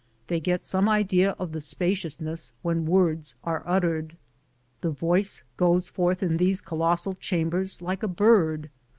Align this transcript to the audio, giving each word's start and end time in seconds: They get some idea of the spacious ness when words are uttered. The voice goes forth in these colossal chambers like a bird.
They 0.29 0.39
get 0.39 0.65
some 0.65 0.89
idea 0.89 1.35
of 1.37 1.51
the 1.51 1.61
spacious 1.61 2.19
ness 2.19 2.53
when 2.63 2.87
words 2.87 3.35
are 3.43 3.61
uttered. 3.67 4.17
The 4.81 4.89
voice 4.89 5.43
goes 5.57 5.89
forth 5.89 6.23
in 6.23 6.37
these 6.37 6.59
colossal 6.59 7.13
chambers 7.13 7.83
like 7.83 8.01
a 8.01 8.07
bird. 8.07 8.71